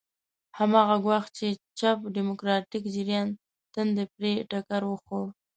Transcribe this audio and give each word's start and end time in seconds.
هماغه 0.57 0.95
ګواښ 1.03 1.25
چې 1.37 1.47
د 1.57 1.61
چپ 1.79 1.97
ډیموکراتیک 2.15 2.83
جریان 2.95 3.29
تندی 3.73 4.05
پرې 4.15 4.31
ټکر 4.49 4.81
وخوړ. 4.87 5.25